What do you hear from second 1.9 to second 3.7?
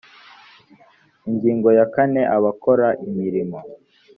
kane abakora imirimo